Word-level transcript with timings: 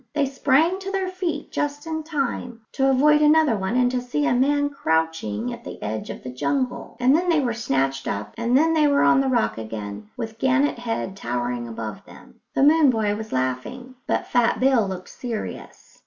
They 0.15 0.25
sprang 0.25 0.79
to 0.79 0.89
their 0.91 1.09
feet 1.09 1.51
just 1.51 1.85
in 1.85 2.01
time 2.01 2.61
to 2.71 2.89
avoid 2.89 3.21
another 3.21 3.55
one 3.55 3.75
and 3.77 3.91
to 3.91 4.01
see 4.01 4.25
a 4.25 4.33
man 4.33 4.71
crouching 4.71 5.53
at 5.53 5.63
the 5.63 5.79
edge 5.83 6.09
of 6.09 6.23
the 6.23 6.31
jungle; 6.31 6.97
and 6.99 7.15
then 7.15 7.29
they 7.29 7.39
were 7.39 7.53
snatched 7.53 8.07
up, 8.07 8.33
and 8.35 8.57
there 8.57 8.73
they 8.73 8.87
were 8.87 9.03
on 9.03 9.21
the 9.21 9.27
rock 9.29 9.59
again, 9.59 10.09
with 10.17 10.39
Gannet 10.39 10.79
Head 10.79 11.15
towering 11.15 11.67
above 11.67 12.03
them. 12.05 12.39
The 12.55 12.63
moon 12.63 12.89
boy 12.89 13.15
was 13.15 13.31
laughing, 13.31 13.93
but 14.07 14.25
Fat 14.25 14.59
Bill 14.59 14.87
looked 14.87 15.09
serious. 15.09 15.99